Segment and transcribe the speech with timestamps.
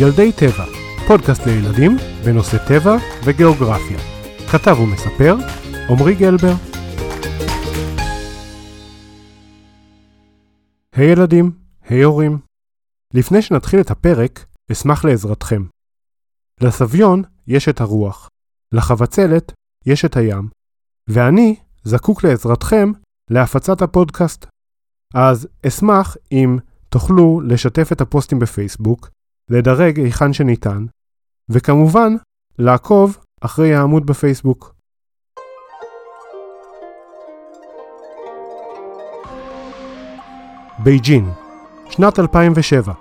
[0.00, 0.64] ילדי טבע,
[1.06, 3.98] פודקאסט לילדים בנושא טבע וגיאוגרפיה.
[4.52, 5.36] כתב ומספר,
[5.90, 6.52] עמרי גלבר.
[10.92, 11.52] היי hey ילדים,
[11.88, 12.38] היי hey הורים.
[13.14, 15.62] לפני שנתחיל את הפרק, אשמח לעזרתכם.
[16.60, 18.28] לסביון יש את הרוח,
[18.72, 19.52] לחבצלת
[19.86, 20.48] יש את הים,
[21.08, 22.92] ואני זקוק לעזרתכם
[23.30, 24.46] להפצת הפודקאסט.
[25.14, 26.58] אז אשמח אם
[26.88, 29.13] תוכלו לשתף את הפוסטים בפייסבוק,
[29.50, 30.84] לדרג היכן שניתן,
[31.48, 32.12] וכמובן,
[32.58, 34.74] לעקוב אחרי העמוד בפייסבוק.
[40.78, 41.30] בייג'ין,
[41.90, 42.92] שנת 2007.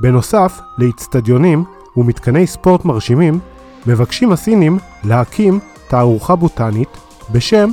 [0.00, 1.64] בנוסף לאיצטדיונים
[1.96, 3.40] ומתקני ספורט מרשימים,
[3.86, 6.88] מבקשים הסינים להקים תערוכה בוטנית
[7.32, 7.70] בשם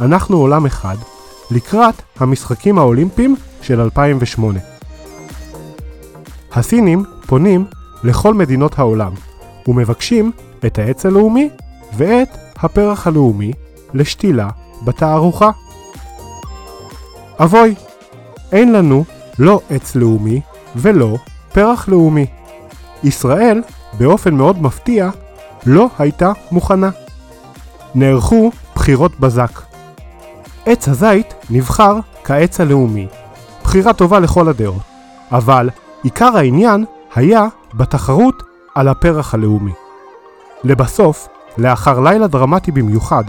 [0.00, 0.96] "אנחנו עולם אחד"
[1.50, 4.60] לקראת המשחקים האולימפיים של 2008.
[6.52, 7.64] הסינים פונים
[8.04, 9.12] לכל מדינות העולם
[9.68, 10.32] ומבקשים
[10.66, 11.48] את העץ הלאומי
[11.96, 13.52] ואת הפרח הלאומי
[13.94, 14.48] לשתילה
[14.84, 15.50] בתערוכה.
[17.42, 17.74] אבוי,
[18.52, 19.04] אין לנו
[19.38, 20.40] לא עץ לאומי
[20.76, 21.16] ולא
[21.52, 22.26] פרח לאומי.
[23.04, 23.62] ישראל,
[23.98, 25.10] באופן מאוד מפתיע,
[25.66, 26.90] לא הייתה מוכנה.
[27.94, 29.60] נערכו בחירות בזק.
[30.66, 33.06] עץ הזית נבחר כעץ הלאומי.
[33.62, 34.82] בחירה טובה לכל הדעות.
[35.32, 35.70] אבל
[36.02, 38.42] עיקר העניין היה בתחרות
[38.74, 39.72] על הפרח הלאומי.
[40.64, 43.24] לבסוף, לאחר לילה דרמטי במיוחד,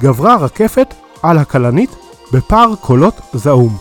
[0.00, 1.96] גברה הרקפת על הכלנית
[2.32, 3.76] בפער קולות זעום,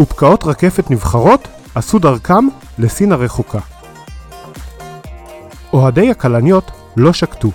[0.00, 3.58] ופקעות רקפת נבחרות עשו דרכם לסין הרחוקה.
[5.72, 7.50] אוהדי הכלניות לא שקטו,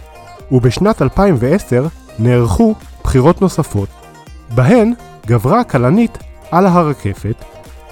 [0.52, 1.88] ובשנת 2010
[2.20, 3.90] נערכו בחירות נוספות,
[4.56, 4.94] בהן
[5.28, 6.18] גברה הכלנית
[6.52, 7.36] על הרקפת,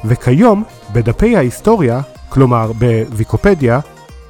[0.05, 3.79] וכיום בדפי ההיסטוריה, כלומר בוויקופדיה,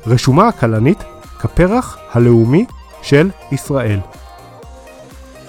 [0.05, 1.03] רשומה הכלנית
[1.39, 2.65] כפרח הלאומי
[3.01, 3.99] של ישראל.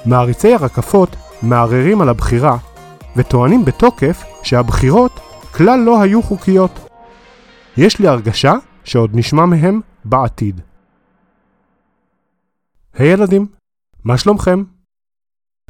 [0.07, 2.57] מעריצי הרקפות מערערים על הבחירה
[3.17, 5.21] וטוענים בתוקף שהבחירות
[5.55, 6.89] כלל לא היו חוקיות.
[7.77, 8.55] יש לי הרגשה
[8.85, 10.61] שעוד נשמע מהם בעתיד.
[12.95, 13.47] היי hey ילדים,
[14.05, 14.65] מה שלומכם?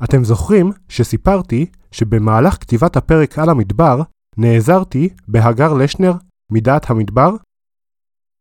[0.04, 4.02] אתם זוכרים שסיפרתי שבמהלך כתיבת הפרק על המדבר
[4.36, 6.12] נעזרתי בהגר לשנר
[6.52, 7.30] מדעת המדבר?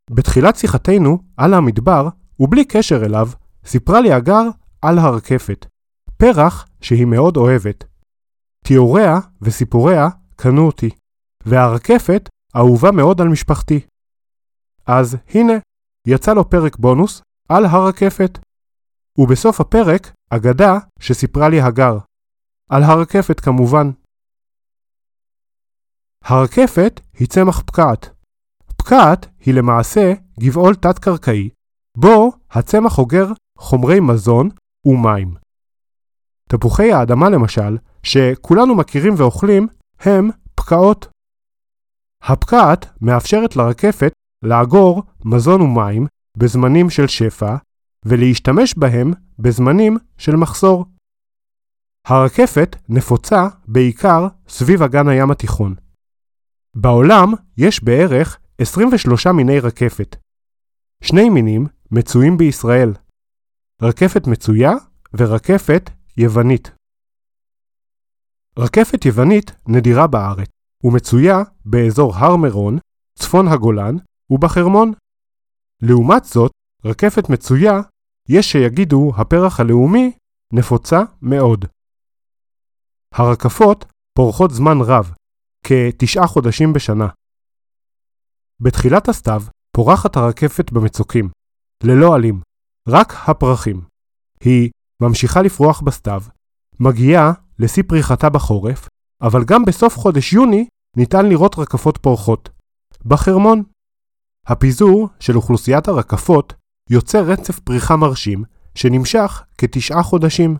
[0.09, 2.07] בתחילת שיחתנו על המדבר,
[2.39, 3.27] ובלי קשר אליו,
[3.65, 4.43] סיפרה לי הגר
[4.81, 5.65] על הרקפת,
[6.17, 7.83] פרח שהיא מאוד אוהבת.
[8.65, 10.89] תיאוריה וסיפוריה קנו אותי,
[11.45, 13.79] והרקפת אהובה מאוד על משפחתי.
[14.85, 15.53] אז הנה,
[16.07, 18.39] יצא לו פרק בונוס על הרקפת.
[19.17, 21.97] ובסוף הפרק, אגדה שסיפרה לי הגר.
[22.69, 23.91] על הרקפת כמובן.
[26.23, 28.09] הרקפת היא צמח פקעת.
[28.77, 31.49] פקעת היא למעשה גבעול תת-קרקעי,
[31.97, 34.49] בו הצמח אוגר חומרי מזון
[34.85, 35.35] ומים.
[36.49, 39.67] תפוחי האדמה למשל, שכולנו מכירים ואוכלים,
[39.99, 41.07] הם פקעות.
[42.23, 44.11] הפקעת מאפשרת לרקפת
[44.43, 46.07] לאגור מזון ומים
[46.37, 47.55] בזמנים של שפע,
[48.05, 50.85] ולהשתמש בהם בזמנים של מחסור.
[52.07, 55.75] הרקפת נפוצה בעיקר סביב אגן הים התיכון.
[56.81, 57.27] בעולם
[57.57, 60.15] יש בערך 23 מיני רקפת.
[61.03, 62.93] שני מינים מצויים בישראל.
[63.81, 64.71] רקפת מצויה
[65.13, 66.71] ורקפת יוונית.
[68.59, 70.49] רקפת יוונית נדירה בארץ,
[70.83, 72.77] ומצויה באזור הר מירון,
[73.19, 73.95] צפון הגולן
[74.29, 74.91] ובחרמון.
[75.81, 76.51] לעומת זאת,
[76.85, 77.73] רקפת מצויה,
[78.29, 80.11] יש שיגידו הפרח הלאומי,
[80.53, 81.65] נפוצה מאוד.
[83.13, 83.85] הרקפות
[84.17, 85.13] פורחות זמן רב,
[85.67, 87.07] כתשעה חודשים בשנה.
[88.59, 89.41] בתחילת הסתיו
[89.71, 91.29] פורחת הרקפת במצוקים,
[91.83, 92.41] ללא עלים,
[92.87, 93.81] רק הפרחים.
[94.43, 94.69] היא
[95.01, 96.21] ממשיכה לפרוח בסתיו,
[96.79, 98.87] מגיעה לשיא פריחתה בחורף,
[99.21, 100.67] אבל גם בסוף חודש יוני
[100.97, 102.49] ניתן לראות רקפות פורחות.
[103.05, 103.63] בחרמון.
[104.47, 106.53] הפיזור של אוכלוסיית הרקפות
[106.89, 108.43] יוצר רצף פריחה מרשים
[108.75, 110.57] שנמשך כתשעה חודשים.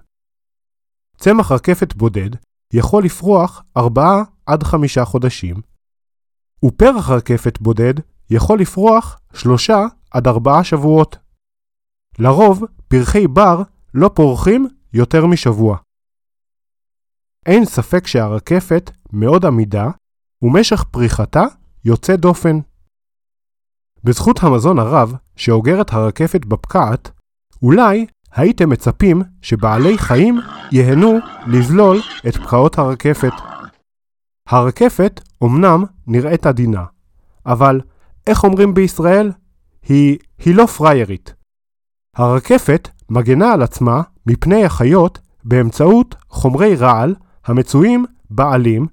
[1.18, 2.30] צמח רקפת בודד
[2.74, 5.56] יכול לפרוח ארבעה עד חמישה חודשים,
[6.66, 7.94] ופרח רקפת בודד
[8.30, 11.18] יכול לפרוח שלושה עד ארבעה שבועות.
[12.20, 13.62] לרוב, פרחי בר
[13.94, 15.78] לא פורחים יותר משבוע.
[17.46, 19.88] אין ספק שהרקפת מאוד עמידה,
[20.42, 21.44] ומשך פריחתה
[21.86, 22.60] יוצא דופן.
[24.04, 27.12] בזכות המזון הרב שאוגרת הרקפת בפקעת,
[27.62, 28.06] אולי
[28.36, 30.40] הייתם מצפים שבעלי חיים
[30.72, 31.98] ייהנו לזלול
[32.28, 33.34] את פקעות הרקפת.
[34.48, 36.84] הרקפת אמנם נראית עדינה,
[37.46, 37.82] אבל
[38.28, 39.32] איך אומרים בישראל?
[39.84, 41.34] היא, היא לא פריירית.
[42.16, 47.16] הרקפת מגנה על עצמה מפני החיות באמצעות חומרי רעל
[47.46, 48.88] המצויים בעלים,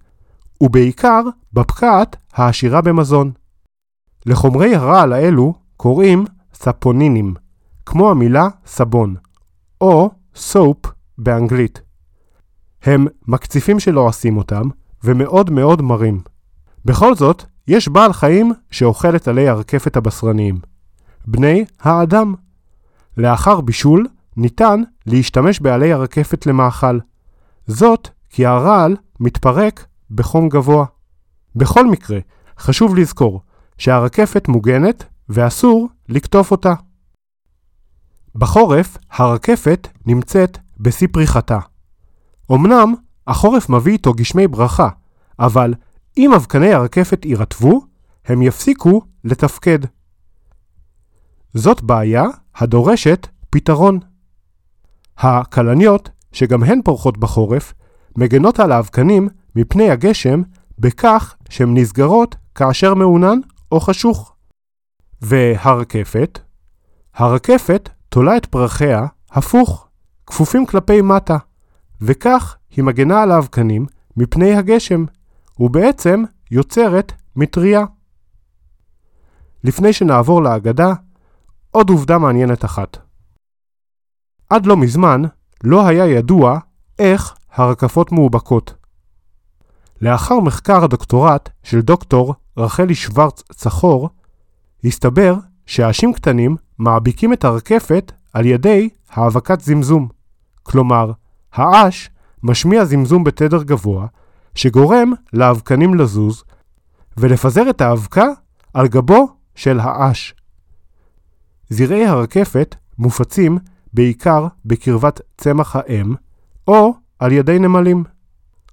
[0.60, 1.22] ובעיקר
[1.52, 3.32] בפקעת העשירה במזון.
[4.26, 7.34] לחומרי הרעל האלו קוראים ספונינים,
[7.86, 9.14] כמו המילה סבון,
[9.80, 10.78] או סופ
[11.18, 11.80] באנגלית.
[12.82, 14.62] הם מקציפים שלא עושים אותם,
[15.04, 16.20] ומאוד מאוד מרים.
[16.84, 20.58] בכל זאת, יש בעל חיים שאוכל את עלי הרקפת הבשרניים.
[21.26, 22.34] בני האדם.
[23.16, 26.98] לאחר בישול, ניתן להשתמש בעלי הרקפת למאכל.
[27.66, 30.86] זאת כי הרעל מתפרק בחום גבוה.
[31.56, 32.18] בכל מקרה,
[32.58, 33.40] חשוב לזכור
[33.78, 36.74] שהרקפת מוגנת ואסור לקטוף אותה.
[38.34, 41.58] בחורף, הרקפת נמצאת בשיא פריחתה.
[42.52, 42.94] אמנם,
[43.26, 44.88] החורף מביא איתו גשמי ברכה,
[45.38, 45.74] אבל
[46.16, 47.80] אם אבקני הרקפת יירטבו,
[48.24, 49.78] הם יפסיקו לתפקד.
[51.54, 52.24] זאת בעיה
[52.56, 53.98] הדורשת פתרון.
[55.18, 57.74] הכלניות, שגם הן פורחות בחורף,
[58.16, 60.42] מגנות על האבקנים מפני הגשם
[60.78, 63.38] בכך שהן נסגרות כאשר מעונן
[63.72, 64.34] או חשוך.
[65.22, 66.38] והרקפת?
[67.14, 69.88] הרקפת תולה את פרחיה הפוך,
[70.26, 71.36] כפופים כלפי מטה,
[72.00, 75.04] וכך היא מגנה על האבקנים מפני הגשם,
[75.60, 77.84] ובעצם יוצרת מטריה.
[79.64, 80.92] לפני שנעבור להגדה,
[81.70, 82.98] עוד עובדה מעניינת אחת.
[84.50, 85.22] עד לא מזמן
[85.64, 86.58] לא היה ידוע
[86.98, 88.74] איך הרקפות מאובקות.
[90.00, 94.08] לאחר מחקר הדוקטורט של דוקטור רחלי שוורץ צחור,
[94.84, 95.34] הסתבר
[95.66, 100.08] שעשים קטנים מעביקים את הרקפת על ידי האבקת זמזום.
[100.62, 101.12] כלומר,
[101.52, 102.10] העש
[102.42, 104.06] משמיע זמזום בתדר גבוה,
[104.54, 106.44] שגורם לאבקנים לזוז
[107.16, 108.26] ולפזר את האבקה
[108.74, 110.34] על גבו של העש.
[111.70, 113.58] זרעי הרקפת מופצים
[113.92, 116.14] בעיקר בקרבת צמח האם,
[116.68, 118.04] או על ידי נמלים.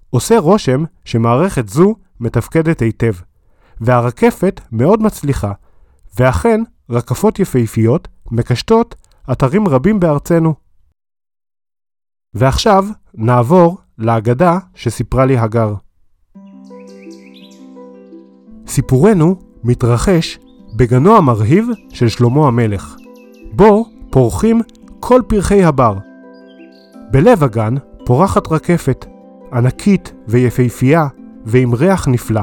[0.09, 3.13] עושה רושם שמערכת זו מתפקדת היטב,
[3.81, 5.51] והרקפת מאוד מצליחה,
[6.19, 6.61] ואכן
[6.91, 8.95] רקפות יפהפיות מקשטות
[9.31, 10.53] אתרים רבים בארצנו.
[12.33, 15.73] ועכשיו נעבור לאגדה שסיפרה לי הגר.
[18.67, 20.39] סיפורנו מתרחש
[20.75, 22.95] בגנו המרהיב של שלמה המלך,
[23.51, 24.61] בו פורחים
[24.99, 25.97] כל פרחי הבר.
[27.11, 29.05] בלב הגן פורחת רקפת,
[29.53, 31.07] ענקית ויפהפייה
[31.45, 32.41] ועם ריח נפלא.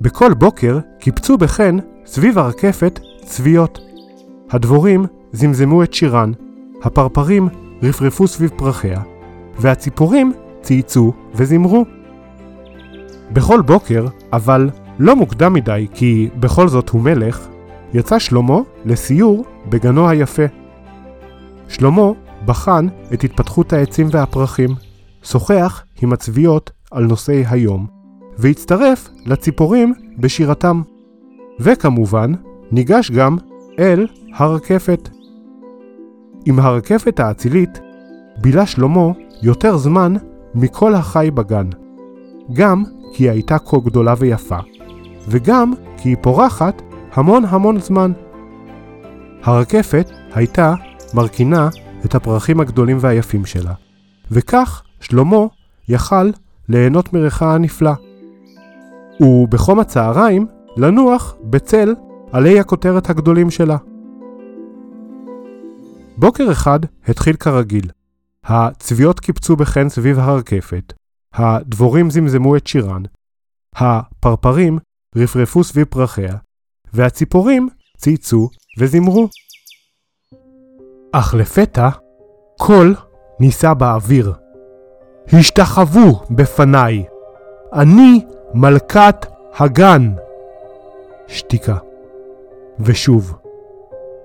[0.00, 1.76] בכל בוקר קיפצו בחן
[2.12, 3.78] סביב הרקפת צביות.
[4.50, 6.32] הדבורים זמזמו את שירן,
[6.82, 7.48] הפרפרים
[7.82, 9.02] רפרפו סביב פרחיה,
[9.58, 11.84] והציפורים צייצו וזמרו.
[13.32, 17.48] בכל בוקר, אבל לא מוקדם מדי כי בכל זאת הוא מלך,
[17.94, 20.46] יצא שלמה לסיור בגנו היפה.
[21.68, 22.10] שלמה
[22.44, 24.70] בחן את התפתחות העצים והפרחים,
[25.22, 27.86] שוחח עם הצביות על נושאי היום,
[28.38, 30.82] והצטרף לציפורים בשירתם.
[31.60, 32.32] וכמובן,
[32.72, 33.36] ניגש גם
[33.78, 35.08] אל הרקפת.
[36.46, 37.80] עם הרקפת האצילית
[38.40, 39.08] בילה שלמה
[39.42, 40.14] יותר זמן
[40.54, 41.68] מכל החי בגן.
[42.52, 44.58] גם כי היא הייתה כה גדולה ויפה,
[45.28, 46.82] וגם כי היא פורחת
[47.12, 48.12] המון המון זמן.
[49.42, 50.74] הרקפת הייתה
[51.14, 51.68] מרכינה
[52.04, 53.72] את הפרחים הגדולים והיפים שלה,
[54.30, 55.46] וכך שלמה
[55.88, 56.30] יכל
[56.68, 57.92] ליהנות מריחה הנפלא.
[59.20, 60.46] ובחום הצהריים
[60.76, 61.94] לנוח בצל
[62.32, 63.76] עלי הכותרת הגדולים שלה.
[66.16, 67.90] בוקר אחד התחיל כרגיל.
[68.44, 70.92] הצביעות קיפצו בחן סביב הרקפת,
[71.34, 73.02] הדבורים זמזמו את שירן,
[73.74, 74.78] הפרפרים
[75.16, 76.34] רפרפו סביב פרחיה,
[76.92, 78.48] והציפורים צייצו
[78.78, 79.28] וזמרו.
[81.12, 81.88] אך לפתע
[82.58, 82.94] קול
[83.40, 84.32] נישא באוויר.
[85.32, 87.04] השתחוו בפניי,
[87.72, 88.24] אני
[88.54, 89.26] מלכת
[89.58, 90.14] הגן.
[91.30, 91.76] שתיקה.
[92.80, 93.34] ושוב.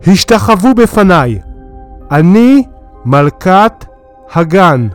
[0.08, 1.40] השתחוו בפניי,
[2.12, 2.64] אני
[3.06, 3.86] מלכת
[4.34, 4.88] הגן.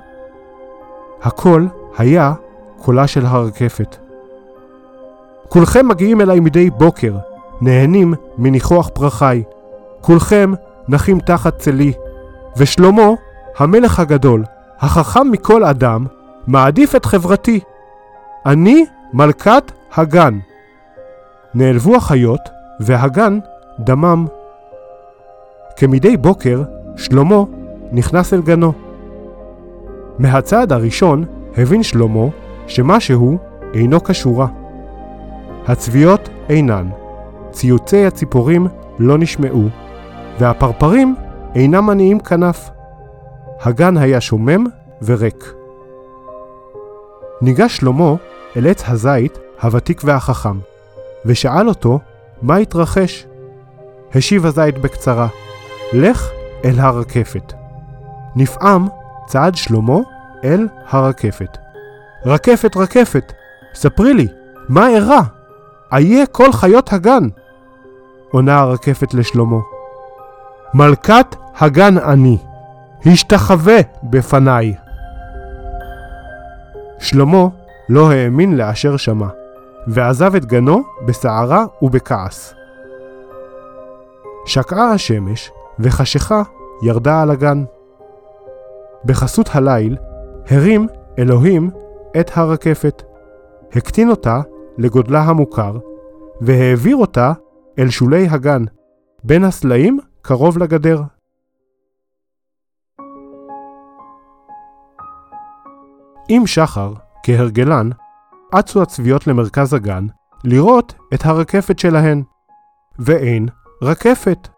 [1.23, 2.33] הקול היה
[2.79, 3.97] קולה של הרקפת.
[5.49, 7.17] כולכם מגיעים אליי מדי בוקר,
[7.61, 9.43] נהנים מניחוח פרחיי.
[10.01, 10.53] כולכם
[10.89, 11.93] נחים תחת צלי.
[12.57, 13.09] ושלמה,
[13.59, 14.45] המלך הגדול,
[14.79, 16.07] החכם מכל אדם,
[16.47, 17.61] מעדיף את חברתי.
[18.47, 20.39] אני מלכת הגן.
[21.55, 22.41] נעלבו החיות,
[22.81, 23.39] והגן
[23.81, 24.27] דמם.
[25.77, 26.63] כמדי בוקר,
[26.97, 27.43] שלמה
[27.93, 28.73] נכנס אל גנו.
[30.19, 31.25] מהצעד הראשון
[31.57, 32.27] הבין שלמה
[32.67, 33.39] שמשהו
[33.75, 34.47] אינו כשורה.
[35.69, 36.89] הצביעות אינן,
[37.51, 38.67] ציוצי הציפורים
[38.99, 39.69] לא נשמעו,
[40.39, 41.15] והפרפרים
[41.55, 42.71] אינם מניעים כנף.
[43.63, 44.67] הגן היה שומם
[45.03, 45.53] וריק.
[47.43, 48.15] ניגש שלמה
[48.57, 50.59] אל עץ הזית הוותיק והחכם,
[51.27, 52.01] ושאל אותו
[52.43, 53.27] מה התרחש.
[54.15, 55.29] השיב הזית בקצרה,
[55.93, 56.29] לך
[56.65, 57.53] אל הרקפת.
[58.37, 58.89] נפעם
[59.27, 59.97] צעד שלמה
[60.45, 61.59] אל הרקפת.
[62.27, 63.33] רקפת, רקפת,
[63.75, 64.27] ספרי לי,
[64.69, 65.21] מה אירע?
[65.93, 67.29] איה כל חיות הגן.
[68.31, 69.57] עונה הרקפת לשלמה.
[70.75, 72.39] מלכת הגן אני,
[73.07, 74.75] השתחווה בפניי.
[76.99, 77.45] שלמה
[77.89, 79.27] לא האמין לאשר שמע,
[79.87, 82.55] ועזב את גנו בסערה ובכעס.
[84.47, 86.43] שקעה השמש, וחשיכה
[86.83, 87.65] ירדה על הגן.
[89.05, 89.97] בחסות הליל
[90.51, 90.87] הרים
[91.19, 91.71] אלוהים
[92.21, 93.03] את הרקפת,
[93.73, 94.41] הקטין אותה
[94.79, 95.79] לגודלה המוכר,
[96.41, 97.33] והעביר אותה
[97.79, 98.65] אל שולי הגן,
[99.25, 101.03] בין הסלעים קרוב לגדר.
[106.29, 107.91] עם שחר, כהרגלן,
[108.59, 110.07] אצו הצביעות למרכז הגן
[110.45, 112.23] לראות את הרקפת שלהן.
[112.99, 113.49] ואין
[113.83, 114.49] רקפת.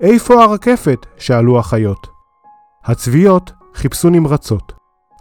[0.00, 1.06] איפה הרקפת?
[1.18, 2.08] שאלו החיות.
[2.84, 4.72] הצביעות חיפשו נמרצות.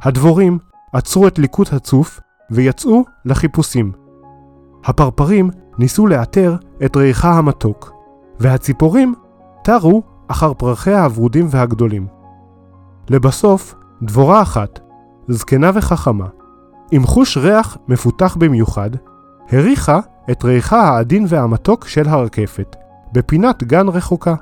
[0.03, 0.59] הדבורים
[0.93, 2.19] עצרו את ליקוט הצוף
[2.51, 3.91] ויצאו לחיפושים.
[4.83, 6.55] הפרפרים ניסו לאתר
[6.85, 7.91] את ריחה המתוק,
[8.39, 9.15] והציפורים
[9.63, 12.07] תרו אחר פרחיה הוורודים והגדולים.
[13.09, 14.79] לבסוף, דבורה אחת,
[15.27, 16.27] זקנה וחכמה,
[16.91, 18.89] עם חוש ריח מפותח במיוחד,
[19.51, 19.99] הריחה
[20.31, 22.75] את ריחה העדין והמתוק של הרקפת,
[23.11, 24.35] בפינת גן רחוקה.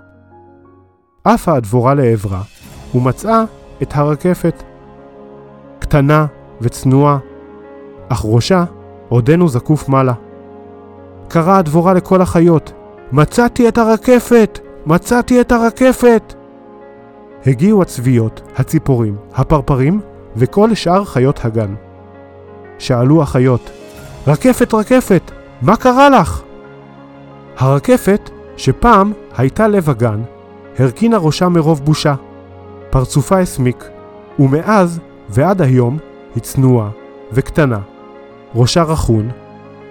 [1.24, 2.42] עפה הדבורה לעברה,
[2.96, 3.44] ומצאה
[3.82, 4.64] את הרקפת.
[5.80, 6.26] קטנה
[6.62, 7.18] וצנועה,
[8.10, 8.64] אך ראשה
[9.10, 10.14] עודנו זקוף מעלה.
[11.28, 12.74] קראה הדבורה לכל החיות,
[13.12, 14.60] מצאתי את הרקפת!
[14.86, 16.34] מצאתי את הרקפת!
[17.46, 20.02] הגיעו הצביות, הציפורים, הפרפרים
[20.36, 21.76] וכל שאר חיות הגן.
[22.80, 23.70] שאלו החיות,
[24.28, 25.32] רקפת, רקפת,
[25.62, 26.42] מה קרה לך?
[27.58, 30.22] הרקפת, שפעם הייתה לב הגן,
[30.80, 32.16] הרכינה ראשה מרוב בושה.
[32.90, 33.90] פרצופה הסמיק,
[34.40, 35.98] ומאז ועד היום
[36.36, 36.90] היא צנועה
[37.32, 37.80] וקטנה.
[38.56, 39.30] ראשה רכון,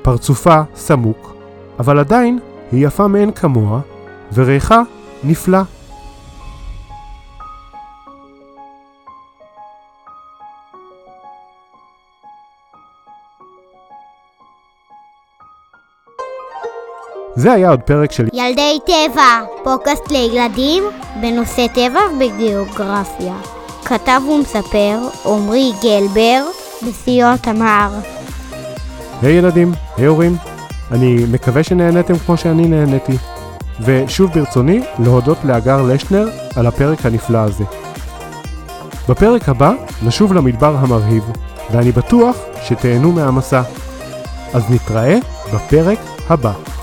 [0.03, 1.35] פרצופה סמוק,
[1.79, 2.39] אבל עדיין
[2.73, 3.81] היא יפה מאין כמוה,
[4.35, 4.83] וריחה
[5.25, 5.61] נפלא.
[17.39, 20.85] זה היה עוד פרק של ילדי טבע, פודקאסט לילדים
[21.21, 23.35] בנושא טבע וגיאוגרפיה.
[23.85, 26.45] כתב ומספר עמרי גלבר
[26.87, 27.91] בסיוע תמר.
[29.23, 30.37] היי hey ילדים, היי hey הורים,
[30.91, 33.17] אני מקווה שנהנתם כמו שאני נהניתי.
[33.81, 37.65] ושוב ברצוני להודות לאגר לשנר על הפרק הנפלא הזה.
[39.09, 41.25] בפרק הבא נשוב למדבר המרהיב,
[41.71, 43.63] ואני בטוח שתהנו מהמסע.
[44.55, 45.19] אז נתראה
[45.55, 46.78] בפרק הבא.